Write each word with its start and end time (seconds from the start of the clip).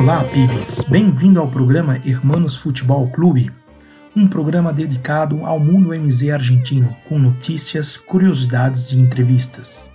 Olá, 0.00 0.24
pibes! 0.24 0.82
Bem-vindo 0.88 1.38
ao 1.38 1.46
programa 1.46 2.00
Hermanos 2.02 2.56
Futebol 2.56 3.10
Clube, 3.10 3.52
um 4.16 4.26
programa 4.26 4.72
dedicado 4.72 5.44
ao 5.44 5.60
mundo 5.60 5.90
MZ 5.90 6.30
argentino, 6.30 6.96
com 7.06 7.18
notícias, 7.18 7.98
curiosidades 7.98 8.92
e 8.92 8.96
entrevistas. 8.98 9.92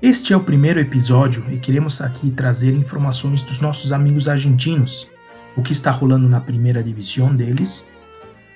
Este 0.00 0.32
é 0.32 0.36
o 0.38 0.42
primeiro 0.42 0.80
episódio 0.80 1.44
e 1.50 1.58
queremos 1.58 2.00
aqui 2.00 2.30
trazer 2.30 2.72
informações 2.72 3.42
dos 3.42 3.60
nossos 3.60 3.92
amigos 3.92 4.26
argentinos, 4.26 5.06
o 5.54 5.60
que 5.60 5.74
está 5.74 5.90
rolando 5.90 6.26
na 6.26 6.40
primeira 6.40 6.82
divisão 6.82 7.36
deles, 7.36 7.86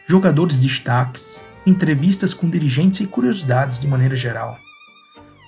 jogadores 0.09 0.59
destaques, 0.59 1.45
entrevistas 1.67 2.33
com 2.33 2.49
dirigentes 2.49 3.01
e 3.01 3.07
curiosidades 3.07 3.79
de 3.79 3.87
maneira 3.87 4.17
geral. 4.17 4.57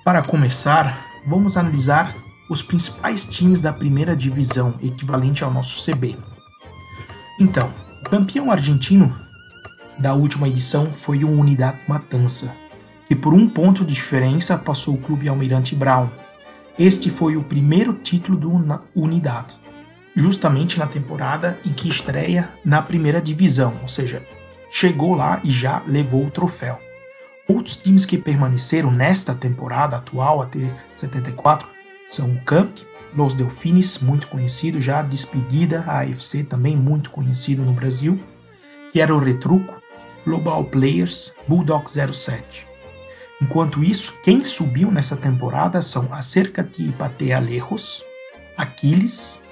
Para 0.04 0.22
começar, 0.22 1.06
vamos 1.26 1.56
analisar 1.56 2.25
os 2.48 2.62
principais 2.62 3.26
times 3.26 3.60
da 3.60 3.72
primeira 3.72 4.16
divisão, 4.16 4.74
equivalente 4.82 5.42
ao 5.42 5.52
nosso 5.52 5.84
CB. 5.84 6.16
Então, 7.38 7.70
o 8.04 8.08
campeão 8.08 8.50
argentino 8.50 9.14
da 9.98 10.14
última 10.14 10.48
edição 10.48 10.92
foi 10.92 11.24
o 11.24 11.30
Unidad 11.30 11.78
Matança, 11.88 12.54
que 13.08 13.14
por 13.14 13.34
um 13.34 13.48
ponto 13.48 13.84
de 13.84 13.94
diferença 13.94 14.56
passou 14.56 14.94
o 14.94 14.98
clube 14.98 15.28
Almirante 15.28 15.74
Brown. 15.74 16.08
Este 16.78 17.10
foi 17.10 17.36
o 17.36 17.42
primeiro 17.42 17.94
título 17.94 18.36
do 18.38 18.80
Unidad, 18.94 19.54
justamente 20.14 20.78
na 20.78 20.86
temporada 20.86 21.58
em 21.64 21.72
que 21.72 21.88
estreia 21.88 22.48
na 22.64 22.82
primeira 22.82 23.20
divisão, 23.20 23.78
ou 23.82 23.88
seja, 23.88 24.22
chegou 24.70 25.14
lá 25.14 25.40
e 25.42 25.50
já 25.50 25.82
levou 25.86 26.26
o 26.26 26.30
troféu. 26.30 26.78
Outros 27.48 27.76
times 27.76 28.04
que 28.04 28.18
permaneceram 28.18 28.90
nesta 28.90 29.34
temporada 29.34 29.96
atual 29.96 30.42
até 30.42 30.68
74 30.94 31.75
são 32.06 32.32
o 32.32 32.40
Camp, 32.42 32.78
Los 33.14 33.34
Delfines, 33.34 33.98
muito 33.98 34.28
conhecido 34.28 34.80
já, 34.80 35.02
Despedida, 35.02 35.84
AFC 35.86 36.44
também 36.44 36.76
muito 36.76 37.10
conhecido 37.10 37.62
no 37.62 37.72
Brasil, 37.72 38.20
que 38.92 39.00
era 39.00 39.14
o 39.14 39.18
Retruco, 39.18 39.80
Global 40.24 40.64
Players, 40.64 41.34
Bulldog 41.48 41.90
07. 41.90 42.66
Enquanto 43.40 43.84
isso, 43.84 44.14
quem 44.22 44.44
subiu 44.44 44.90
nessa 44.90 45.16
temporada 45.16 45.82
são 45.82 46.12
Acércate 46.12 46.82
y 46.82 46.92
Patea 46.92 47.38
Lejos, 47.38 48.04
Aquiles, 48.56 49.42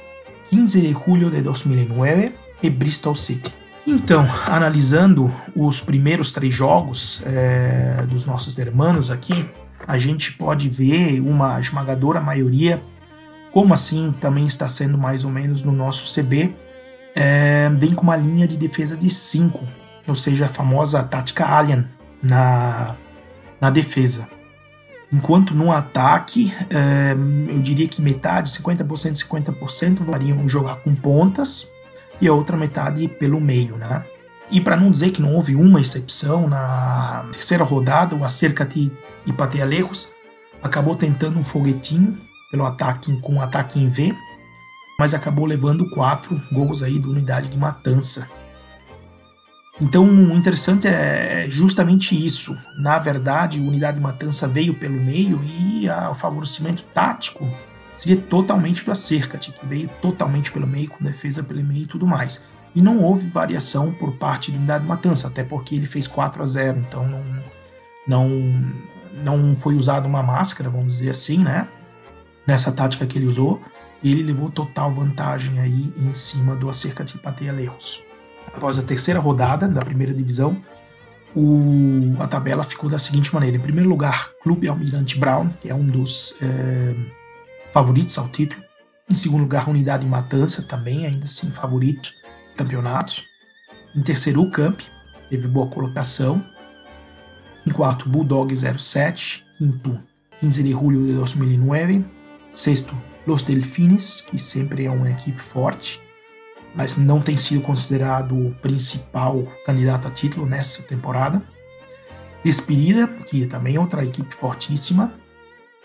15 0.51 0.81
de 0.81 0.93
julho 0.93 1.31
de 1.31 1.43
2009 1.43 2.33
e 2.63 2.71
Bristol 2.71 3.15
City. 3.15 3.53
Então, 3.87 4.27
analisando 4.47 5.31
os 5.55 5.81
primeiros 5.81 6.33
três 6.33 6.55
jogos 6.55 7.23
é, 7.27 8.03
dos 8.09 8.25
nossos 8.25 8.59
hermanos 8.59 9.11
aqui, 9.11 9.47
a 9.87 9.99
gente 9.99 10.33
pode 10.33 10.69
ver 10.69 11.21
uma 11.21 11.61
esmagadora 11.61 12.21
maioria, 12.21 12.83
como 13.53 13.73
assim 13.73 14.15
também 14.21 14.47
está 14.47 14.69
sendo 14.69 14.99
mais 14.99 15.25
ou 15.25 15.31
menos 15.31 15.63
no 15.63 15.73
nosso 15.73 16.13
CB, 16.13 16.55
é, 17.15 17.71
vem 17.71 17.95
com 17.95 18.03
uma 18.03 18.17
linha 18.17 18.49
de 18.49 18.57
defesa 18.57 18.97
de 18.97 19.09
5, 19.09 19.61
ou 20.07 20.15
seja, 20.15 20.47
a 20.47 20.49
famosa 20.49 21.03
tática 21.03 21.47
Alien 21.47 21.87
na, 22.23 22.97
na 23.61 23.71
defesa. 23.71 24.29
Enquanto 25.13 25.55
no 25.55 25.71
ataque, 25.71 26.53
é, 26.69 27.13
eu 27.49 27.61
diria 27.61 27.87
que 27.87 28.03
metade, 28.03 28.51
50%, 28.51 29.13
50% 29.29 30.03
variam 30.03 30.49
jogar 30.49 30.77
com 30.77 30.93
pontas 30.95 31.73
e 32.21 32.27
a 32.27 32.33
outra 32.33 32.57
metade 32.57 33.07
pelo 33.07 33.41
meio, 33.41 33.77
né? 33.77 34.05
E 34.51 34.61
para 34.61 34.77
não 34.77 34.91
dizer 34.91 35.11
que 35.11 35.23
não 35.23 35.35
houve 35.35 35.57
uma 35.57 35.81
exceção, 35.81 36.49
na 36.49 37.27
terceira 37.33 37.65
rodada, 37.65 38.15
o 38.15 38.25
Acerca-te 38.25 38.93
e 39.27 39.33
Patealejos 39.33 40.13
acabou 40.63 40.97
tentando 40.97 41.39
um 41.39 41.45
foguetinho 41.45 42.19
pelo 42.51 42.65
ataque 42.65 43.17
com 43.21 43.35
um 43.35 43.43
ataque 43.43 43.81
em 43.81 43.89
V, 43.89 44.15
mas 44.99 45.15
acabou 45.15 45.45
levando 45.45 45.89
quatro 45.91 46.41
gols 46.53 46.83
aí 46.83 46.99
da 46.99 47.09
unidade 47.09 47.49
de 47.49 47.59
matança. 47.59 48.29
Então, 49.81 50.05
o 50.05 50.37
interessante 50.37 50.87
é 50.87 51.47
justamente 51.49 52.15
isso. 52.15 52.57
Na 52.79 52.99
verdade, 52.99 53.59
a 53.59 53.63
unidade 53.63 53.97
de 53.97 54.03
matança 54.03 54.47
veio 54.47 54.75
pelo 54.75 55.01
meio 55.01 55.43
e 55.43 55.89
a, 55.89 56.11
o 56.11 56.15
favorecimento 56.15 56.85
tático 56.95 57.51
seria 57.97 58.17
totalmente 58.17 58.85
do 58.85 58.93
Acerca-te, 58.93 59.51
que 59.51 59.67
veio 59.67 59.91
totalmente 60.01 60.53
pelo 60.53 60.67
meio, 60.67 60.91
com 60.91 61.03
defesa 61.03 61.43
pelo 61.43 61.65
meio 61.65 61.83
e 61.83 61.87
tudo 61.87 62.07
mais 62.07 62.47
e 62.75 62.83
não 62.83 63.01
houve 63.01 63.27
variação 63.29 63.93
por 63.93 64.13
parte 64.17 64.51
do 64.51 64.59
Unidade 64.59 64.85
Matança, 64.85 65.29
até 65.29 65.45
porque 65.45 65.75
ele 65.75 65.87
fez 65.87 66.07
4 66.07 66.43
a 66.43 66.47
0, 66.47 66.81
então 66.81 67.07
não, 67.07 67.25
não, 68.07 68.29
não 69.23 69.55
foi 69.55 69.77
usada 69.77 70.09
uma 70.09 70.23
máscara, 70.23 70.69
vamos 70.69 70.99
dizer 70.99 71.11
assim, 71.11 71.39
né? 71.39 71.69
Nessa 72.47 72.73
tática 72.73 73.07
que 73.07 73.17
ele 73.17 73.27
usou, 73.27 73.63
ele 74.03 74.23
levou 74.23 74.51
total 74.51 74.93
vantagem 74.93 75.61
aí 75.61 75.93
em 75.97 76.13
cima 76.13 76.57
do 76.57 76.69
Acerca 76.69 77.05
de 77.05 77.17
Pateia 77.17 77.53
Lerros. 77.53 78.03
Após 78.47 78.79
a 78.79 78.83
terceira 78.83 79.21
rodada 79.21 79.67
da 79.69 79.81
primeira 79.81 80.13
divisão, 80.13 80.61
o, 81.35 82.15
a 82.21 82.27
tabela 82.27 82.63
ficou 82.63 82.91
da 82.91 82.99
seguinte 82.99 83.33
maneira: 83.33 83.57
em 83.57 83.61
primeiro 83.61 83.89
lugar, 83.89 84.31
Clube 84.43 84.69
Almirante 84.69 85.19
Brown, 85.19 85.49
que 85.61 85.71
é 85.71 85.75
um 85.75 85.87
dos 85.87 86.37
é, 86.43 86.95
favoritos 87.73 88.17
ao 88.19 88.29
título. 88.29 88.63
Em 89.09 89.15
segundo 89.15 89.43
lugar, 89.43 89.69
Unidade 89.69 90.07
Matança, 90.07 90.63
também 90.63 91.07
ainda 91.07 91.25
assim 91.25 91.51
favorito 91.51 92.11
campeonatos. 92.57 93.25
Em 93.95 94.03
terceiro, 94.03 94.43
o 94.43 94.51
Camp, 94.51 94.81
teve 95.29 95.47
boa 95.47 95.67
colocação. 95.69 96.45
Em 97.67 97.71
quarto, 97.71 98.09
Bulldog 98.09 98.55
07. 98.55 99.45
Quinto, 99.59 100.01
15 100.41 100.63
de 100.63 100.71
julho 100.73 101.07
de 101.07 101.13
2009. 101.15 102.05
Sexto, 102.53 102.97
Los 103.27 103.43
Delfines, 103.43 104.21
que 104.21 104.39
sempre 104.39 104.85
é 104.85 104.91
uma 104.91 105.11
equipe 105.11 105.41
forte, 105.41 106.01
mas 106.75 106.97
não 106.97 107.21
tem 107.21 107.37
sido 107.37 107.61
considerado 107.63 108.37
o 108.37 108.55
principal 108.57 109.45
candidato 109.65 110.07
a 110.07 110.11
título 110.11 110.47
nessa 110.47 110.83
temporada. 110.83 111.43
Despedida, 112.45 113.07
que 113.07 113.47
também 113.47 113.77
é 113.77 113.81
outra 113.81 114.05
equipe 114.05 114.35
fortíssima. 114.35 115.15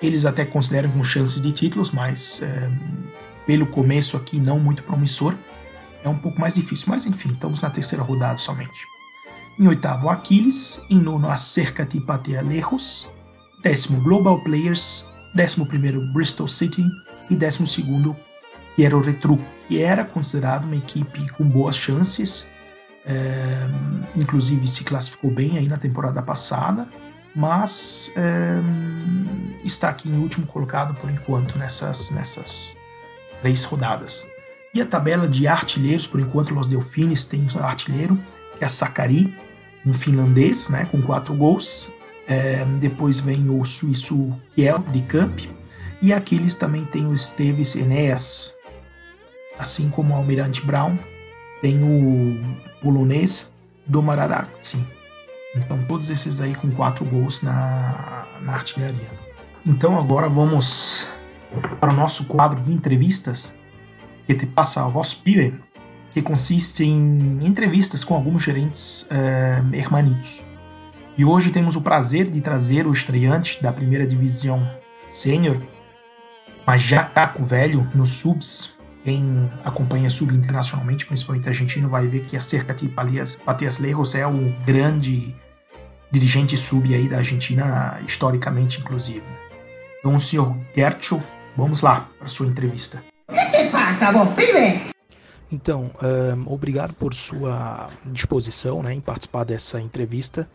Eles 0.02 0.26
até 0.26 0.46
consideram 0.46 0.92
com 0.92 1.04
chances 1.04 1.42
de 1.42 1.52
títulos, 1.52 1.92
mas 1.92 2.42
é, 2.42 2.70
pelo 3.46 3.68
começo 3.68 4.18
aqui 4.18 4.40
não 4.40 4.60
muito 4.60 4.84
promissor 4.84 5.36
é 6.04 6.10
um 6.10 6.18
pouco 6.18 6.40
mais 6.40 6.54
difícil, 6.54 6.88
mas 6.90 7.06
enfim, 7.06 7.30
estamos 7.34 7.62
na 7.62 7.70
terceira 7.70 8.04
rodada 8.04 8.38
somente. 8.38 8.88
Em 9.60 9.68
oitavo, 9.68 10.10
Aquiles. 10.10 10.82
Em 10.90 10.98
nono, 10.98 11.30
Acerca-te 11.30 11.98
e 11.98 12.02
Patea. 12.02 12.42
Décimo, 13.62 14.02
Global 14.02 14.42
Players. 14.42 15.10
Décimo 15.36 15.66
primeiro, 15.66 16.02
Bristol 16.14 16.48
City. 16.48 16.86
E 17.30 17.36
décimo 17.36 17.68
segundo, 17.68 18.16
que 18.76 18.86
era 18.86 18.98
o 18.98 19.02
Retruco, 19.02 19.44
que 19.68 19.84
era 19.84 20.06
considerado 20.06 20.66
uma 20.66 20.78
equipe 20.78 21.30
com 21.32 21.44
boas 21.44 21.76
chances. 21.76 22.50
É, 23.06 23.68
inclusive 24.16 24.68
se 24.68 24.84
classificou 24.84 25.32
bem 25.32 25.58
aí 25.58 25.68
na 25.68 25.78
temporada 25.78 26.22
passada, 26.22 26.88
mas 27.36 28.14
é, 28.16 28.60
está 29.64 29.90
aqui 29.90 30.10
em 30.10 30.20
último 30.20 30.46
colocado 30.46 30.94
por 30.96 31.10
enquanto 31.10 31.58
nessas, 31.58 32.12
nessas 32.12 32.78
três 33.42 33.64
rodadas. 33.64 34.28
E 34.74 34.82
a 34.82 34.86
tabela 34.86 35.28
de 35.28 35.48
artilheiros, 35.48 36.06
por 36.06 36.20
enquanto, 36.20 36.54
Los 36.54 36.68
Delfines 36.68 37.26
tem 37.26 37.46
um 37.56 37.60
artilheiro, 37.60 38.20
que 38.58 38.64
é 38.64 38.68
Sakari, 38.68 39.34
um 39.86 39.94
finlandês, 39.94 40.70
né, 40.70 40.88
com 40.92 41.02
quatro 41.02 41.34
gols. 41.34 41.92
É, 42.28 42.64
depois 42.80 43.20
vem 43.20 43.50
o 43.50 43.66
suíço 43.66 44.32
Kiel 44.54 44.80
de 44.80 45.02
Camp. 45.02 45.40
E 46.02 46.14
aqui 46.14 46.36
eles 46.36 46.56
também 46.56 46.86
tem 46.86 47.06
o 47.08 47.14
Esteves 47.14 47.76
Enéas, 47.76 48.56
assim 49.58 49.90
como 49.90 50.14
o 50.14 50.18
Almirante 50.18 50.64
Brown. 50.64 50.98
Tem 51.62 51.84
o 51.84 52.40
polonês 52.82 53.52
Domararatsi. 53.86 54.86
Então 55.56 55.84
todos 55.86 56.12
esses 56.12 56.40
aí 56.40 56.54
com 56.54 56.70
quatro 56.70 57.04
gols 57.04 57.42
na, 57.42 58.26
na 58.42 58.54
artilharia. 58.54 59.10
Então 59.66 59.98
agora 59.98 60.30
vamos 60.30 61.08
para 61.80 61.92
o 61.92 61.96
nosso 61.96 62.26
quadro 62.26 62.62
de 62.62 62.72
entrevistas 62.72 63.58
que 64.30 64.36
te 64.36 64.46
passa 64.46 64.84
a 64.84 64.88
voz 64.88 65.14
pibe, 65.14 65.60
que 66.12 66.22
consiste 66.22 66.84
em 66.84 67.40
entrevistas 67.46 68.04
com 68.04 68.16
alguns 68.16 68.44
gerentes 68.44 69.08
eh, 69.10 69.62
hermanitos. 69.74 70.44
E 71.18 71.26
hoje 71.26 71.52
temos 71.52 71.76
o 71.76 71.82
prazer 71.82 72.30
de 72.30 72.40
trazer 72.40 72.88
o 72.88 72.94
estreante 72.94 73.62
da 73.62 73.72
primeira 73.72 74.06
divisão 74.06 74.70
sênior, 75.08 75.62
mas 76.66 76.82
já 76.82 77.04
caco 77.04 77.44
velho 77.44 77.88
nos 77.94 78.10
subs. 78.12 78.78
Quem 79.04 79.50
acompanha 79.64 80.10
sub 80.10 80.34
internacionalmente, 80.36 81.06
principalmente 81.06 81.48
argentino, 81.48 81.90
vai 81.90 82.06
ver 82.06 82.22
que 82.22 82.38
a 82.38 82.42
cerca 82.42 82.74
de 82.74 82.88
Patias 82.88 83.80
Lejos 83.80 84.14
é 84.14 84.28
o 84.28 84.54
grande 84.66 85.36
dirigente 86.12 86.58
sub 86.58 86.94
aí 86.94 87.08
da 87.08 87.18
Argentina, 87.18 88.00
historicamente, 88.06 88.80
inclusive. 88.80 89.24
Então, 90.00 90.18
senhor 90.20 90.56
Gertschel, 90.76 91.22
vamos 91.56 91.82
lá 91.82 92.10
para 92.18 92.28
sua 92.28 92.48
entrevista. 92.48 93.04
Passa, 93.90 94.12
vos? 94.12 94.30
Então, 95.52 95.90
um, 96.38 96.54
obrigado 96.54 96.94
por 96.94 97.12
sua 97.12 97.90
disposição 98.06 98.84
né, 98.84 98.94
em 98.94 99.02
participar 99.02 99.44
dessa 99.46 99.82
entrevista 99.82 100.48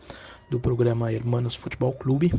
do 0.49 0.57
programa 0.57 1.11
Hermanos 1.11 1.53
Futebol 1.53 1.91
Clube. 1.91 2.33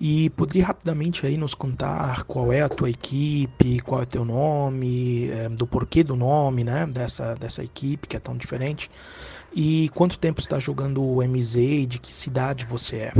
E 0.00 0.28
poderia 0.30 0.66
rapidamente 0.66 1.24
aí 1.24 1.36
nos 1.36 1.54
contar 1.54 2.24
qual 2.24 2.52
é 2.52 2.62
a 2.62 2.68
tua 2.68 2.90
equipe, 2.90 3.78
qual 3.80 4.00
é 4.00 4.02
o 4.02 4.06
teu 4.06 4.24
nome, 4.24 5.30
é, 5.30 5.48
do 5.48 5.68
porquê 5.68 6.02
do 6.02 6.16
nome, 6.16 6.64
né, 6.64 6.84
dessa, 6.84 7.36
dessa 7.36 7.62
equipe 7.62 8.08
que 8.08 8.16
é 8.16 8.20
tão 8.20 8.36
diferente, 8.36 8.90
e 9.54 9.88
quanto 9.94 10.18
tempo 10.18 10.40
está 10.40 10.58
jogando 10.58 11.00
o 11.00 11.22
MZ 11.22 11.56
e 11.56 11.86
de 11.86 12.00
que 12.00 12.12
cidade 12.12 12.64
você 12.64 12.96
é? 12.96 13.12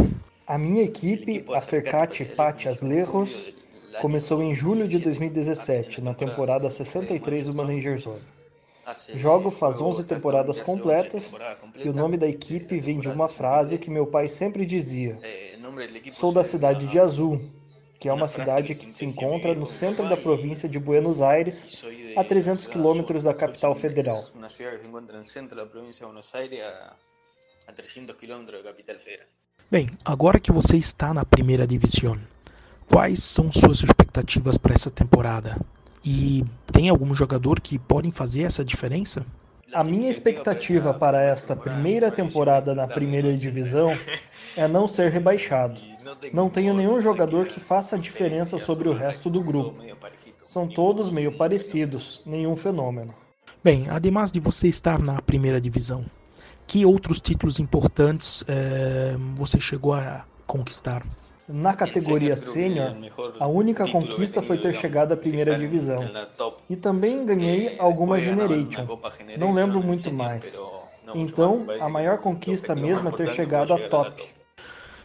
A 0.48 0.58
minha 0.58 0.82
equipe, 0.82 1.44
a 1.54 1.60
Cercate 1.60 2.24
Patias 2.24 2.82
Lerros, 2.82 3.52
começou 4.00 4.42
em 4.42 4.54
julho 4.54 4.86
de 4.86 4.98
2017, 4.98 6.00
na 6.00 6.14
temporada 6.14 6.70
63 6.70 7.46
do 7.46 7.54
Manenger 7.54 7.98
Zone. 7.98 8.22
Jogo 9.14 9.50
faz 9.50 9.80
11 9.80 10.06
temporadas 10.06 10.60
completas 10.60 11.36
e 11.76 11.88
o 11.88 11.92
nome 11.92 12.16
da 12.16 12.26
equipe 12.26 12.78
vem 12.78 12.98
de 12.98 13.08
uma 13.08 13.28
frase 13.28 13.76
que 13.76 13.90
meu 13.90 14.06
pai 14.06 14.28
sempre 14.28 14.64
dizia: 14.64 15.14
Sou 16.10 16.32
da 16.32 16.42
cidade 16.42 16.86
de 16.86 16.98
Azul, 16.98 17.40
que 18.00 18.08
é 18.08 18.12
uma 18.12 18.26
cidade 18.26 18.74
que 18.74 18.86
se 18.86 19.04
encontra 19.04 19.54
no 19.54 19.66
centro 19.66 20.08
da 20.08 20.16
província 20.16 20.68
de 20.68 20.78
Buenos 20.78 21.20
Aires, 21.20 21.84
a 22.16 22.24
300 22.24 22.66
quilômetros 22.66 23.24
da 23.24 23.34
capital 23.34 23.74
federal. 23.74 24.24
Bem, 29.70 29.90
agora 30.02 30.40
que 30.40 30.50
você 30.50 30.78
está 30.78 31.12
na 31.12 31.26
primeira 31.26 31.66
divisão, 31.66 32.18
quais 32.88 33.22
são 33.22 33.52
suas 33.52 33.82
expectativas 33.82 34.56
para 34.56 34.74
essa 34.74 34.90
temporada? 34.90 35.56
E 36.04 36.44
tem 36.72 36.88
algum 36.88 37.14
jogador 37.14 37.60
que 37.60 37.78
podem 37.78 38.10
fazer 38.10 38.42
essa 38.42 38.64
diferença? 38.64 39.24
A 39.72 39.84
minha 39.84 40.08
expectativa 40.08 40.94
para 40.94 41.22
esta 41.22 41.54
primeira 41.54 42.10
temporada 42.10 42.74
na 42.74 42.86
primeira 42.86 43.36
divisão 43.36 43.90
é 44.56 44.66
não 44.66 44.86
ser 44.86 45.10
rebaixado. 45.10 45.78
Não 46.32 46.48
tenho 46.48 46.72
nenhum 46.72 47.00
jogador 47.00 47.46
que 47.46 47.60
faça 47.60 47.98
diferença 47.98 48.56
sobre 48.56 48.88
o 48.88 48.94
resto 48.94 49.28
do 49.28 49.42
grupo. 49.42 49.78
São 50.42 50.66
todos 50.66 51.10
meio 51.10 51.36
parecidos, 51.36 52.22
nenhum 52.24 52.56
fenômeno. 52.56 53.14
Bem, 53.62 53.88
ademais 53.90 54.32
de 54.32 54.40
você 54.40 54.68
estar 54.68 54.98
na 54.98 55.20
primeira 55.20 55.60
divisão, 55.60 56.06
que 56.66 56.86
outros 56.86 57.20
títulos 57.20 57.58
importantes 57.58 58.42
eh, 58.48 59.16
você 59.34 59.60
chegou 59.60 59.92
a 59.92 60.24
conquistar? 60.46 61.04
Na 61.48 61.72
categoria 61.72 62.36
sênior, 62.36 62.94
a 63.40 63.46
única 63.46 63.88
conquista 63.88 64.42
foi 64.42 64.58
ter 64.58 64.74
chegado 64.74 65.12
à 65.12 65.16
primeira 65.16 65.56
divisão. 65.58 66.04
E 66.68 66.76
também 66.76 67.24
ganhei 67.24 67.78
alguma 67.78 68.20
Generation. 68.20 68.86
Não 69.38 69.54
lembro 69.54 69.82
muito 69.82 70.12
mais. 70.12 70.60
Então, 71.14 71.66
a 71.80 71.88
maior 71.88 72.18
conquista 72.18 72.74
mesmo 72.74 73.08
é 73.08 73.12
ter 73.12 73.30
chegado 73.30 73.72
à 73.72 73.88
top. 73.88 74.22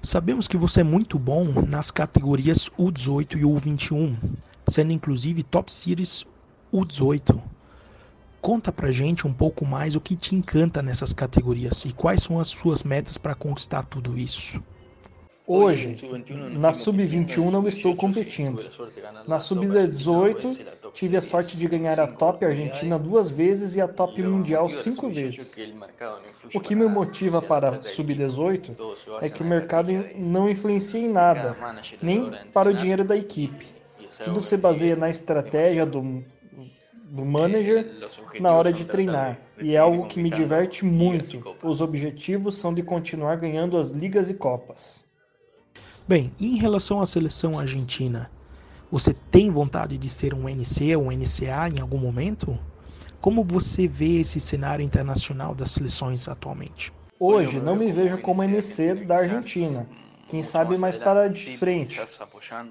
Sabemos 0.02 0.50
que 0.50 0.58
você 0.58 0.82
é 0.82 0.84
muito 0.84 1.18
bom 1.18 1.46
nas 1.66 1.90
categorias 1.90 2.70
U18 2.78 3.38
e 3.38 3.44
U21, 3.44 4.18
sendo 4.68 4.92
inclusive 4.92 5.44
Top 5.44 5.72
Series 5.72 6.26
U18. 6.74 7.40
Conta 8.42 8.70
pra 8.70 8.92
gente 8.92 9.26
um 9.26 9.32
pouco 9.34 9.66
mais 9.66 9.96
o 9.96 10.02
que 10.02 10.18
te 10.18 10.36
encanta 10.36 10.82
nessas 10.82 11.14
categorias 11.14 11.86
e 11.86 11.94
quais 11.94 12.24
são 12.24 12.38
as 12.38 12.50
suas 12.50 12.84
metas 12.84 13.18
para 13.18 13.34
conquistar 13.34 13.86
tudo 13.86 14.20
isso. 14.20 14.62
Hoje, 15.46 15.94
na 16.58 16.72
Sub-21 16.72 17.52
não 17.52 17.68
estou 17.68 17.94
competindo. 17.96 18.64
Na 19.28 19.40
Sub-18, 19.40 20.92
tive 20.94 21.18
a 21.18 21.22
sorte 21.22 21.58
de 21.58 21.68
ganhar 21.68 22.00
a 22.00 22.08
Top 22.08 22.46
Argentina 22.46 22.98
duas 22.98 23.30
vezes 23.30 23.76
e 23.76 23.82
a 23.82 23.88
Top 23.88 24.22
Mundial 24.24 24.70
cinco 24.70 25.10
vezes. 25.10 25.58
O 26.56 26.62
que 26.62 26.74
me 26.74 26.88
motiva 26.88 27.42
para 27.42 27.82
Sub-18 27.82 28.74
é 29.22 29.30
que 29.30 29.42
o 29.42 29.46
mercado 29.46 29.92
não 30.16 30.50
influencia 30.50 31.02
em 31.02 31.10
nada, 31.10 31.58
nem 32.02 32.32
para 32.54 32.70
o 32.70 32.74
dinheiro 32.74 33.04
da 33.04 33.18
equipe. 33.18 33.66
Tudo 34.24 34.40
se 34.40 34.56
baseia 34.56 34.96
na 34.96 35.10
estratégia 35.10 35.86
do, 35.86 36.24
do 37.04 37.26
manager 37.26 37.92
na 38.40 38.54
hora 38.54 38.72
de 38.72 38.86
treinar. 38.86 39.42
E 39.62 39.76
é 39.76 39.80
algo 39.80 40.08
que 40.08 40.22
me 40.22 40.30
diverte 40.30 40.86
muito. 40.86 41.44
Os 41.62 41.82
objetivos 41.82 42.56
são 42.56 42.74
de 42.74 42.82
continuar 42.82 43.36
ganhando 43.36 43.78
as 43.78 43.92
ligas 43.92 44.30
e 44.30 44.36
copas. 44.36 45.04
Bem, 46.06 46.34
em 46.38 46.58
relação 46.58 47.00
à 47.00 47.06
seleção 47.06 47.58
argentina, 47.58 48.30
você 48.92 49.14
tem 49.14 49.50
vontade 49.50 49.98
de 49.98 50.10
ser 50.10 50.34
um 50.34 50.50
NC 50.50 50.98
ou 50.98 51.04
um 51.04 51.12
NCA 51.12 51.70
em 51.70 51.80
algum 51.82 51.98
momento? 51.98 52.60
Como 53.22 53.42
você 53.42 53.88
vê 53.88 54.20
esse 54.20 54.38
cenário 54.38 54.84
internacional 54.84 55.56
das 55.56 55.72
seleções 55.72 56.28
atualmente? 56.28 56.92
Hoje 57.18 57.62
não 57.62 57.74
me 57.74 57.90
vejo 57.90 58.18
como 58.18 58.44
NC 58.44 59.06
da 59.06 59.20
Argentina. 59.20 59.88
Quem 60.28 60.44
sabe 60.44 60.78
mais 60.78 60.98
para 60.98 61.30
de 61.30 61.56
frente. 61.56 62.02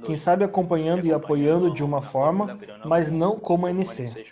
Quem 0.05 0.14
sabe 0.14 0.44
acompanhando 0.44 1.06
e 1.06 1.12
apoiando 1.12 1.73
de 1.73 1.82
uma 1.82 2.02
forma, 2.02 2.58
mas 2.85 3.11
não 3.11 3.40
como 3.40 3.67
NC. 3.67 4.26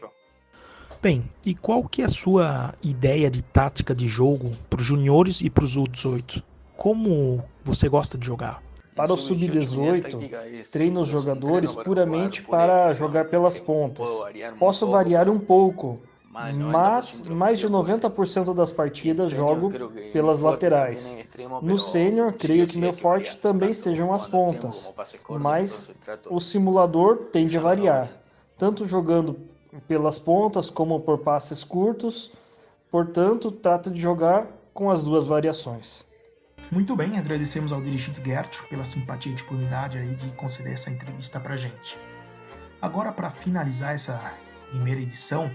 Bem, 1.00 1.25
e 1.46 1.55
qual 1.55 1.85
que 1.85 2.03
é 2.03 2.05
a 2.05 2.08
sua 2.08 2.75
ideia 2.82 3.31
de 3.31 3.41
tática 3.41 3.94
de 3.94 4.06
jogo 4.06 4.50
para 4.69 4.81
os 4.81 4.85
juniores 4.85 5.41
e 5.41 5.49
para 5.49 5.64
os 5.64 5.79
U18? 5.79 6.43
Como 6.76 7.43
você 7.64 7.88
gosta 7.88 8.19
de 8.19 8.26
jogar? 8.26 8.62
Para 8.95 9.13
o 9.13 9.17
sub-18, 9.17 10.71
treino 10.71 11.01
os 11.01 11.09
jogadores 11.09 11.75
puramente 11.75 12.43
para 12.43 12.89
jogar 12.91 13.27
pelas 13.27 13.59
pontas. 13.59 14.11
Posso 14.59 14.87
variar 14.87 15.29
um 15.29 15.39
pouco, 15.39 16.01
mas 16.31 17.23
mais 17.29 17.59
de 17.59 17.69
90% 17.69 18.55
das 18.55 18.71
partidas 18.71 19.31
jogo 19.31 19.71
pelas 20.13 20.41
laterais. 20.43 21.19
No 21.63 21.79
sênior, 21.79 22.33
creio 22.35 22.67
que 22.67 22.79
meu 22.79 22.93
forte 22.93 23.37
também 23.39 23.73
sejam 23.73 24.13
as 24.13 24.27
pontas, 24.27 24.93
mas 25.29 25.95
o 26.29 26.41
simulador 26.41 27.29
tende 27.33 27.57
a 27.57 27.61
variar, 27.61 28.11
tanto 28.59 28.87
jogando 28.87 29.39
pelas 29.87 30.19
pontas 30.19 30.69
como 30.69 31.01
por 31.01 31.19
passes 31.19 31.63
curtos, 31.63 32.33
portanto, 32.91 33.51
trato 33.53 33.91
de 33.91 34.01
jogar 34.01 34.47
com 34.75 34.91
as 34.91 35.05
duas 35.05 35.27
variações. 35.27 36.10
Muito 36.70 36.94
bem, 36.94 37.19
agradecemos 37.19 37.72
ao 37.72 37.82
dirigente 37.82 38.22
Gert 38.25 38.62
pela 38.69 38.84
simpatia 38.84 39.32
e 39.32 39.34
disponibilidade 39.34 39.99
aí 39.99 40.14
de 40.14 40.31
conceder 40.37 40.72
essa 40.72 40.88
entrevista 40.88 41.40
para 41.40 41.56
gente. 41.56 41.99
Agora, 42.81 43.11
para 43.11 43.28
finalizar 43.28 43.93
essa 43.93 44.32
primeira 44.69 45.00
edição, 45.00 45.50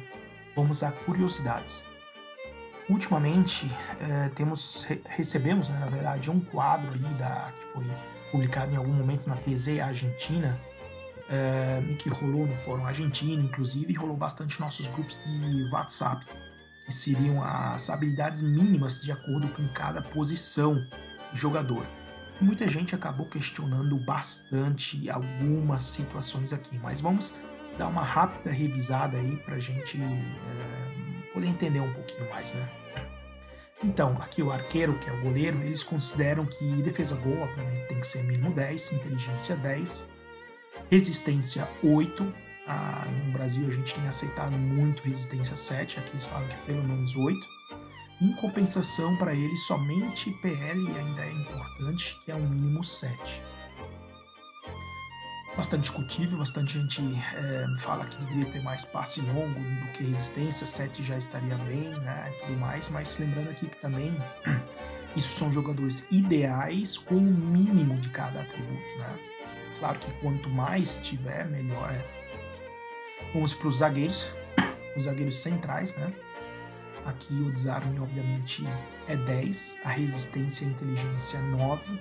vamos 0.53 0.83
a 0.83 0.91
curiosidades. 0.91 1.85
Ultimamente, 2.89 3.65
eh, 4.01 4.29
temos 4.35 4.85
recebemos, 5.05 5.69
né, 5.69 5.79
na 5.79 5.85
verdade, 5.85 6.29
um 6.29 6.41
quadro 6.41 6.91
ali 6.91 7.13
da 7.13 7.49
que 7.57 7.65
foi 7.71 7.85
publicado 8.29 8.73
em 8.73 8.75
algum 8.75 8.91
momento 8.91 9.25
na 9.25 9.37
TZ 9.37 9.79
Argentina 9.79 10.59
eh, 11.29 11.81
e 11.91 11.95
que 11.95 12.09
rolou 12.09 12.45
no 12.45 12.55
Fórum 12.57 12.85
Argentino, 12.85 13.41
inclusive, 13.41 13.93
e 13.93 13.95
rolou 13.95 14.17
bastante 14.17 14.59
nossos 14.59 14.85
grupos 14.87 15.17
de 15.23 15.69
WhatsApp 15.71 16.25
que 16.85 16.93
seriam 16.93 17.43
as 17.43 17.89
habilidades 17.89 18.41
mínimas 18.41 19.01
de 19.01 19.11
acordo 19.11 19.47
com 19.49 19.67
cada 19.69 20.01
posição 20.01 20.75
de 21.33 21.39
jogador. 21.39 21.85
Muita 22.39 22.69
gente 22.69 22.93
acabou 22.93 23.25
questionando 23.25 23.97
bastante 24.05 25.09
algumas 25.09 25.81
situações 25.81 26.53
aqui, 26.53 26.77
mas 26.77 27.01
vamos 27.01 27.33
dar 27.77 27.87
uma 27.87 28.03
rápida 28.03 28.51
revisada 28.51 29.17
aí 29.17 29.37
para 29.37 29.55
a 29.55 29.59
gente 29.59 29.99
é, 30.01 31.31
poder 31.33 31.47
entender 31.47 31.79
um 31.79 31.93
pouquinho 31.93 32.29
mais, 32.29 32.53
né? 32.53 32.69
Então, 33.83 34.17
aqui 34.21 34.41
o 34.41 34.51
arqueiro, 34.51 34.97
que 34.99 35.09
é 35.09 35.13
o 35.13 35.21
goleiro, 35.21 35.61
eles 35.61 35.83
consideram 35.83 36.45
que 36.45 36.81
defesa 36.81 37.15
gol, 37.15 37.39
obviamente, 37.39 37.87
tem 37.87 37.99
que 37.99 38.07
ser 38.07 38.23
mínimo 38.23 38.51
10, 38.51 38.93
inteligência 38.93 39.55
10, 39.57 40.09
resistência 40.89 41.67
8, 41.83 42.33
ah, 42.67 43.05
no 43.25 43.31
Brasil 43.31 43.67
a 43.67 43.71
gente 43.71 43.93
tem 43.93 44.07
aceitado 44.07 44.51
muito 44.51 45.03
resistência 45.03 45.55
7, 45.55 45.99
aqui 45.99 46.11
eles 46.11 46.25
falam 46.25 46.47
que 46.47 46.53
é 46.55 46.57
pelo 46.65 46.83
menos 46.83 47.15
8. 47.15 47.55
Em 48.21 48.31
compensação, 48.33 49.15
para 49.17 49.33
eles, 49.33 49.65
somente 49.67 50.31
PL 50.41 50.97
ainda 50.97 51.21
é 51.21 51.31
importante, 51.33 52.17
que 52.23 52.31
é 52.31 52.35
um 52.35 52.47
mínimo 52.47 52.83
7. 52.83 53.43
Bastante 55.55 55.81
discutível, 55.83 56.37
bastante 56.37 56.79
gente 56.79 57.01
é, 57.01 57.65
fala 57.79 58.05
que 58.05 58.17
deveria 58.17 58.45
ter 58.45 58.61
mais 58.63 58.83
passe 58.83 59.21
longo 59.21 59.59
do 59.59 59.91
que 59.93 60.03
resistência, 60.03 60.65
7 60.65 61.03
já 61.03 61.17
estaria 61.17 61.55
bem, 61.57 61.89
né, 61.89 62.33
tudo 62.41 62.57
mais, 62.57 62.89
mas 62.89 63.17
lembrando 63.17 63.49
aqui 63.51 63.67
que 63.67 63.77
também 63.77 64.17
isso 65.15 65.37
são 65.37 65.53
jogadores 65.53 66.05
ideais 66.11 66.97
com 66.97 67.15
o 67.15 67.21
mínimo 67.21 67.97
de 67.99 68.09
cada 68.09 68.41
atributo, 68.41 68.97
né. 68.97 69.17
Claro 69.79 69.99
que 69.99 70.11
quanto 70.19 70.49
mais 70.49 70.97
tiver, 70.97 71.45
melhor 71.47 71.91
é 71.91 72.24
Vamos 73.33 73.53
para 73.53 73.67
os 73.67 73.77
zagueiros, 73.77 74.27
os 74.95 75.03
zagueiros 75.03 75.37
centrais, 75.37 75.95
né? 75.97 76.13
Aqui 77.05 77.33
o 77.33 77.51
desarme, 77.51 77.99
obviamente, 77.99 78.63
é 79.07 79.15
10, 79.15 79.81
a 79.83 79.89
resistência 79.89 80.65
e 80.65 80.67
a 80.67 80.71
inteligência 80.71 81.39
9, 81.39 81.99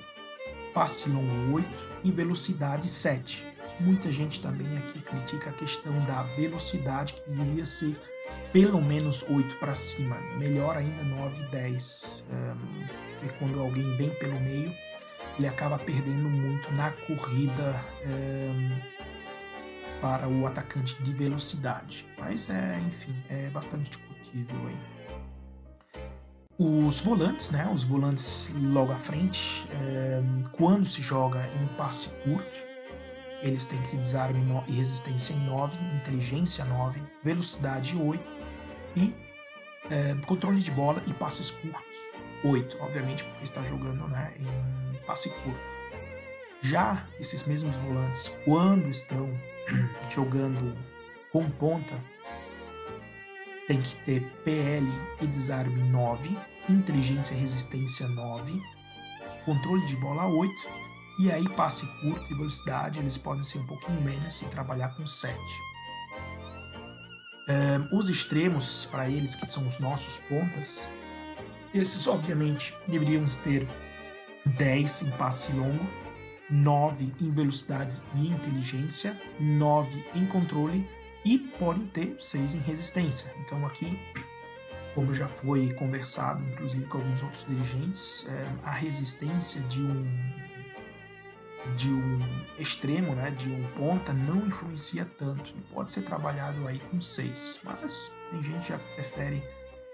passe 0.73 1.09
longo 1.11 1.55
8 1.55 1.69
e 2.05 2.11
velocidade 2.11 2.89
7. 2.89 3.47
Muita 3.81 4.11
gente 4.11 4.41
também 4.41 4.79
aqui 4.79 5.01
critica 5.01 5.51
a 5.51 5.53
questão 5.53 5.93
da 6.05 6.23
velocidade, 6.23 7.15
que 7.15 7.29
deveria 7.29 7.65
ser 7.65 8.01
pelo 8.53 8.81
menos 8.81 9.23
8 9.29 9.57
para 9.57 9.75
cima, 9.75 10.17
melhor 10.39 10.77
ainda 10.77 11.03
9 11.03 11.43
e 11.43 11.49
10. 11.51 12.25
Um, 12.31 13.29
quando 13.39 13.61
alguém 13.61 13.97
vem 13.97 14.11
pelo 14.11 14.41
meio, 14.41 14.73
ele 15.37 15.49
acaba 15.49 15.79
perdendo 15.79 16.29
muito 16.29 16.73
na 16.73 16.93
corrida 16.93 17.85
é, 18.03 18.51
para 20.05 20.29
o 20.29 20.47
atacante 20.47 21.03
de 21.03 21.15
velocidade. 21.15 22.07
Mas 22.19 22.51
é, 22.51 22.79
enfim, 22.87 23.17
é 23.31 23.49
bastante 23.49 23.89
discutível 23.89 24.67
aí. 24.67 24.77
Os 26.59 27.01
volantes, 27.01 27.51
né? 27.51 27.67
Os 27.73 27.85
volantes 27.85 28.53
logo 28.55 28.93
à 28.93 28.97
frente, 28.97 29.67
é, 29.71 30.23
quando 30.53 30.85
se 30.85 31.01
joga 31.01 31.49
em 31.59 31.67
passe 31.79 32.11
curto, 32.23 32.63
eles 33.41 33.65
têm 33.65 33.81
que 33.81 33.97
desarme 33.97 34.45
e 34.69 34.73
resistência 34.73 35.33
em 35.33 35.47
9, 35.47 35.75
inteligência 35.97 36.67
9, 36.67 37.01
velocidade 37.23 37.97
8 37.97 38.23
e 38.97 39.15
é, 39.91 40.15
controle 40.27 40.61
de 40.61 40.71
bola 40.71 41.03
e 41.07 41.15
passes 41.15 41.51
curtos 41.51 41.83
8, 42.45 42.77
obviamente 42.81 43.25
porque 43.25 43.45
está 43.45 43.63
jogando 43.63 44.07
né, 44.09 44.35
em 44.39 45.07
passe 45.07 45.31
curto. 45.31 45.74
Já 46.65 47.05
esses 47.21 47.45
mesmos 47.45 47.77
volantes, 47.77 48.33
quando 48.43 48.89
estão 48.89 49.29
jogando 50.09 50.75
com 51.31 51.49
ponta, 51.51 51.93
tem 53.69 53.83
que 53.83 53.95
ter 53.97 54.23
PL 54.43 54.91
e 55.21 55.27
desarme 55.27 55.83
9, 55.91 56.35
inteligência 56.71 57.35
e 57.35 57.39
resistência 57.39 58.09
9, 58.09 58.63
controle 59.45 59.87
de 59.87 59.95
bola 59.97 60.27
8, 60.27 60.53
e 61.21 61.31
aí 61.31 61.47
passe 61.51 61.87
curto 62.01 62.33
e 62.33 62.35
velocidade 62.35 62.99
eles 62.99 63.19
podem 63.19 63.45
ser 63.45 63.59
um 63.59 63.67
pouquinho 63.67 64.01
menos 64.01 64.41
e 64.41 64.47
trabalhar 64.47 64.97
com 64.97 65.07
7. 65.07 65.39
É, 67.47 67.79
os 67.95 68.09
extremos, 68.09 68.87
para 68.87 69.07
eles 69.07 69.35
que 69.35 69.45
são 69.45 69.67
os 69.67 69.79
nossos 69.79 70.17
pontas, 70.17 70.91
esses 71.75 72.07
obviamente 72.07 72.75
deveriam 72.89 73.27
ter 73.43 73.69
10 74.47 75.03
em 75.03 75.11
passe 75.11 75.53
longo, 75.53 76.04
9 76.51 77.13
em 77.21 77.31
velocidade 77.31 77.93
e 78.15 78.29
inteligência, 78.29 79.21
9 79.41 80.05
em 80.15 80.27
controle 80.27 80.87
e 81.25 81.39
podem 81.39 81.87
ter 81.87 82.17
6 82.19 82.55
em 82.55 82.61
resistência. 82.61 83.35
Então 83.41 83.65
aqui, 83.67 83.99
como 84.95 85.15
já 85.15 85.27
foi 85.27 85.73
conversado, 85.73 86.43
inclusive 86.45 86.85
com 86.87 86.99
alguns 86.99 87.23
outros 87.23 87.45
dirigentes, 87.49 88.27
é, 88.29 88.47
a 88.63 88.73
resistência 88.73 89.61
de 89.63 89.83
um 89.83 90.05
de 91.77 91.89
um 91.89 92.21
extremo, 92.59 93.15
né, 93.15 93.31
de 93.31 93.51
um 93.51 93.63
ponta, 93.71 94.13
não 94.13 94.47
influencia 94.47 95.07
tanto 95.19 95.51
e 95.57 95.61
pode 95.73 95.91
ser 95.93 96.03
trabalhado 96.03 96.69
aí 96.69 96.79
com 96.91 97.01
6. 97.01 97.61
Mas 97.65 98.15
tem 98.31 98.43
gente 98.43 98.61
que 98.61 98.69
já 98.69 98.79
prefere 98.79 99.43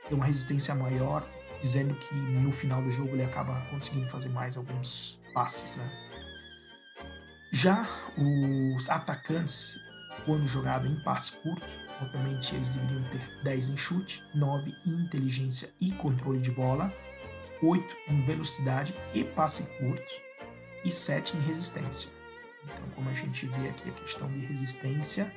ter 0.09 0.15
uma 0.15 0.25
resistência 0.25 0.75
maior, 0.75 1.25
dizendo 1.63 1.95
que 1.95 2.13
no 2.13 2.51
final 2.51 2.83
do 2.83 2.91
jogo 2.91 3.11
ele 3.11 3.23
acaba 3.23 3.55
conseguindo 3.71 4.09
fazer 4.09 4.31
mais 4.31 4.57
alguns 4.57 5.21
passes, 5.33 5.77
né? 5.77 6.10
Já 7.53 7.87
os 8.17 8.89
atacantes 8.89 9.77
quando 10.25 10.47
jogado 10.47 10.87
em 10.87 10.95
passe 11.01 11.33
curto, 11.33 11.67
obviamente 12.01 12.55
eles 12.55 12.71
deveriam 12.71 13.03
ter 13.11 13.43
10 13.43 13.71
em 13.71 13.77
chute, 13.77 14.23
9 14.35 14.73
em 14.87 14.91
inteligência 15.03 15.71
e 15.81 15.91
controle 15.93 16.39
de 16.39 16.51
bola, 16.51 16.93
8 17.63 17.97
em 18.09 18.25
velocidade 18.25 18.95
e 19.13 19.25
passe 19.25 19.65
curto 19.79 20.13
e 20.85 20.91
7 20.91 21.37
em 21.37 21.41
resistência. 21.41 22.11
Então, 22.65 22.89
como 22.95 23.11
a 23.11 23.15
gente 23.15 23.47
vê 23.47 23.69
aqui, 23.69 23.89
a 23.89 23.95
questão 23.95 24.29
de 24.29 24.47
resistência 24.47 25.33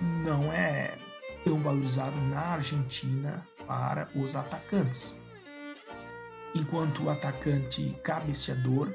não 0.00 0.52
é 0.52 0.98
tão 1.44 1.60
valorizado 1.60 2.16
na 2.22 2.40
Argentina 2.40 3.46
para 3.66 4.08
os 4.14 4.34
atacantes. 4.34 5.18
Enquanto 6.54 7.04
o 7.04 7.10
atacante 7.10 7.96
cabeceador, 8.02 8.92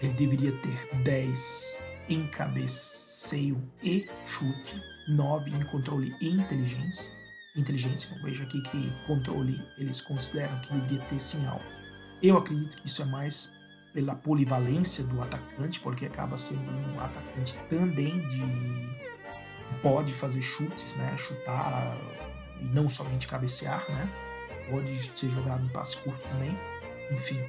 ele 0.00 0.12
deveria 0.12 0.52
ter 0.52 0.96
10 1.02 1.84
em 2.08 2.26
cabeceio 2.26 3.60
e 3.82 4.08
chute, 4.26 4.80
9 5.08 5.50
em 5.50 5.64
controle 5.66 6.14
e 6.20 6.28
inteligência. 6.28 7.12
Inteligência, 7.56 8.10
veja 8.22 8.44
aqui 8.44 8.60
que 8.62 8.92
controle 9.06 9.58
eles 9.78 10.00
consideram 10.00 10.58
que 10.60 10.72
deveria 10.72 11.00
ter 11.06 11.18
sim. 11.18 11.42
Eu 12.22 12.36
acredito 12.36 12.76
que 12.76 12.86
isso 12.86 13.02
é 13.02 13.04
mais 13.04 13.50
pela 13.94 14.14
polivalência 14.14 15.02
do 15.04 15.22
atacante, 15.22 15.80
porque 15.80 16.04
acaba 16.04 16.36
sendo 16.36 16.70
um 16.70 17.00
atacante 17.00 17.54
também 17.70 18.20
de 18.28 18.42
pode 19.82 20.12
fazer 20.12 20.42
chutes, 20.42 20.94
né, 20.96 21.16
chutar 21.16 21.96
e 22.60 22.64
não 22.64 22.90
somente 22.90 23.26
cabecear, 23.26 23.84
né? 23.88 24.08
Pode 24.70 25.10
ser 25.14 25.30
jogado 25.30 25.64
em 25.64 25.68
passe 25.68 25.96
curto 25.98 26.20
também, 26.28 26.56
enfim. 27.10 27.40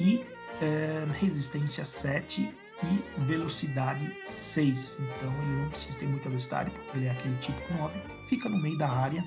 E 0.00 0.24
é, 0.62 1.04
resistência 1.18 1.84
7 1.84 2.54
e 2.84 3.20
velocidade 3.22 4.16
6. 4.24 4.98
Então 5.00 5.42
ele 5.42 5.62
não 5.62 5.68
precisa 5.68 5.98
ter 5.98 6.06
muita 6.06 6.28
velocidade, 6.28 6.70
porque 6.70 6.96
ele 6.96 7.06
é 7.06 7.10
aquele 7.10 7.36
típico 7.38 7.74
9, 7.74 8.00
fica 8.28 8.48
no 8.48 8.60
meio 8.60 8.78
da 8.78 8.88
área 8.88 9.24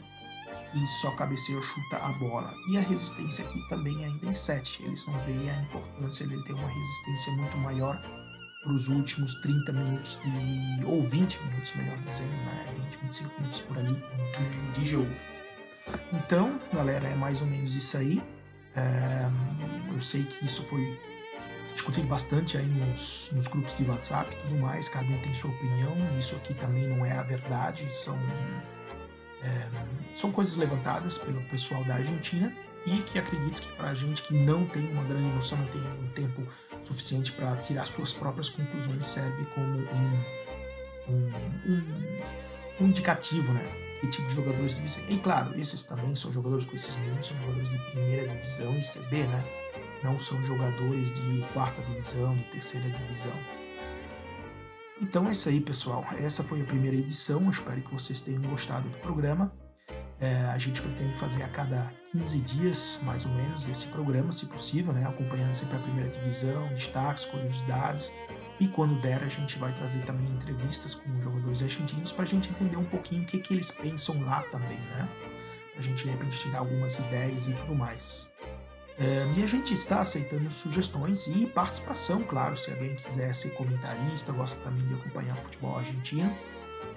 e 0.73 0.87
só 0.87 1.11
cabeceia 1.11 1.57
ou 1.57 1.63
chuta 1.63 1.97
a 1.97 2.09
bola. 2.13 2.53
E 2.69 2.77
a 2.77 2.81
resistência 2.81 3.45
aqui 3.45 3.59
também 3.67 4.03
é 4.03 4.07
ainda 4.07 4.25
em 4.25 4.35
7. 4.35 4.83
Eles 4.83 5.05
não 5.05 5.17
veem 5.19 5.49
a 5.49 5.61
importância 5.61 6.25
dele 6.27 6.43
ter 6.43 6.53
uma 6.53 6.67
resistência 6.67 7.33
muito 7.33 7.57
maior 7.57 8.01
para 8.63 8.73
os 8.73 8.87
últimos 8.87 9.33
30 9.41 9.71
minutos 9.71 10.19
de, 10.23 10.85
ou 10.85 11.03
20 11.03 11.39
minutos, 11.43 11.75
melhor 11.75 11.97
dizendo, 11.99 12.31
né? 12.31 12.65
20, 12.91 12.99
25 13.03 13.33
minutos 13.37 13.59
por 13.61 13.77
ali 13.77 14.03
de 14.73 14.85
jogo. 14.85 15.11
Então, 16.11 16.59
galera, 16.73 17.07
é 17.07 17.15
mais 17.15 17.41
ou 17.41 17.47
menos 17.47 17.75
isso 17.75 17.95
aí. 17.97 18.21
É, 18.75 19.29
eu 19.93 20.01
sei 20.01 20.23
que 20.23 20.43
isso 20.43 20.63
foi 20.63 20.99
discutido 21.75 22.07
bastante 22.07 22.57
aí 22.57 22.65
nos, 22.65 23.29
nos 23.33 23.47
grupos 23.47 23.77
de 23.77 23.83
WhatsApp 23.83 24.33
e 24.33 24.47
tudo 24.47 24.55
mais, 24.61 24.89
cada 24.89 25.05
um 25.05 25.19
tem 25.19 25.33
sua 25.33 25.51
opinião, 25.51 25.93
isso 26.17 26.35
aqui 26.35 26.53
também 26.53 26.87
não 26.87 27.05
é 27.05 27.11
a 27.11 27.21
verdade, 27.21 27.91
são, 27.93 28.17
é, 29.43 29.67
são 30.15 30.31
coisas 30.31 30.55
levantadas 30.55 31.17
pelo 31.17 31.41
pessoal 31.43 31.83
da 31.83 31.95
Argentina 31.95 32.51
e 32.85 32.97
que 33.01 33.19
acredito 33.19 33.61
que 33.61 33.75
para 33.75 33.89
a 33.89 33.93
gente 33.93 34.21
que 34.23 34.33
não 34.33 34.65
tem 34.65 34.89
uma 34.91 35.03
grande 35.03 35.27
noção, 35.35 35.57
não 35.57 35.67
tem 35.67 35.81
um 35.81 36.07
tempo 36.09 36.47
suficiente 36.83 37.31
para 37.33 37.55
tirar 37.57 37.85
suas 37.85 38.13
próprias 38.13 38.49
conclusões, 38.49 39.05
serve 39.05 39.45
como 39.53 39.79
um, 39.79 40.23
um, 41.09 41.31
um, 41.67 42.81
um 42.81 42.87
indicativo, 42.87 43.51
né? 43.51 43.63
Que 43.99 44.07
tipo 44.07 44.27
de 44.27 44.35
jogadores 44.35 44.75
devem 44.75 44.89
ser. 44.89 45.03
E 45.09 45.17
claro, 45.17 45.59
esses 45.59 45.81
também 45.83 46.15
são 46.15 46.31
jogadores 46.31 46.63
com 46.63 46.75
esses 46.75 46.95
meninos, 46.97 47.25
são 47.25 47.35
jogadores 47.37 47.69
de 47.69 47.77
primeira 47.91 48.27
divisão 48.27 48.77
e 48.77 48.81
CB, 48.81 49.23
né? 49.23 49.64
Não 50.03 50.19
são 50.19 50.43
jogadores 50.43 51.11
de 51.11 51.45
quarta 51.53 51.81
divisão, 51.83 52.35
de 52.35 52.43
terceira 52.45 52.89
divisão. 52.89 53.33
Então 55.01 55.27
é 55.27 55.31
isso 55.31 55.49
aí, 55.49 55.59
pessoal. 55.59 56.05
Essa 56.17 56.43
foi 56.43 56.61
a 56.61 56.65
primeira 56.65 56.95
edição. 56.95 57.43
Eu 57.43 57.49
espero 57.49 57.81
que 57.81 57.93
vocês 57.93 58.21
tenham 58.21 58.41
gostado 58.43 58.87
do 58.87 58.97
programa. 58.99 59.51
É, 60.19 60.45
a 60.45 60.57
gente 60.57 60.81
pretende 60.81 61.13
fazer 61.15 61.43
a 61.43 61.49
cada 61.49 61.91
15 62.11 62.39
dias, 62.39 62.99
mais 63.03 63.25
ou 63.25 63.31
menos, 63.33 63.67
esse 63.67 63.87
programa, 63.87 64.31
se 64.31 64.45
possível, 64.45 64.93
né? 64.93 65.05
acompanhando 65.05 65.53
sempre 65.53 65.75
a 65.75 65.79
primeira 65.79 66.09
divisão, 66.09 66.67
destaques, 66.69 67.25
curiosidades. 67.25 68.13
E 68.57 68.69
quando 68.69 68.99
der, 69.01 69.21
a 69.21 69.27
gente 69.27 69.59
vai 69.59 69.73
trazer 69.73 69.99
também 70.03 70.27
entrevistas 70.27 70.95
com 70.95 71.21
jogadores 71.21 71.61
argentinos 71.61 72.13
para 72.13 72.23
a 72.23 72.27
gente 72.27 72.49
entender 72.49 72.77
um 72.77 72.85
pouquinho 72.85 73.23
o 73.23 73.25
que, 73.25 73.39
que 73.39 73.53
eles 73.53 73.69
pensam 73.69 74.21
lá 74.21 74.43
também, 74.43 74.77
né? 74.77 75.09
A 75.77 75.81
gente, 75.81 76.05
de 76.05 76.09
repente, 76.09 76.39
tirar 76.39 76.59
algumas 76.59 76.97
ideias 76.97 77.47
e 77.47 77.53
tudo 77.53 77.75
mais. 77.75 78.31
É, 78.97 79.25
e 79.35 79.43
a 79.43 79.47
gente 79.47 79.73
está 79.73 79.99
aceitando 79.99 80.49
sugestões 80.49 81.27
e 81.27 81.45
participação, 81.45 82.23
claro. 82.23 82.55
Se 82.55 82.71
alguém 82.71 82.95
quiser 82.95 83.33
ser 83.33 83.49
comentarista, 83.49 84.31
gosta 84.31 84.59
também 84.61 84.85
de 84.87 84.93
acompanhar 84.93 85.35
futebol 85.37 85.77
argentino, 85.77 86.35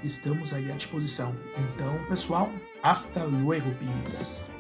estamos 0.03 0.53
aí 0.53 0.71
à 0.71 0.75
disposição. 0.77 1.35
Então, 1.57 2.05
pessoal, 2.09 2.51
hasta 2.83 3.25
luego, 3.25 3.71
peace. 3.75 4.58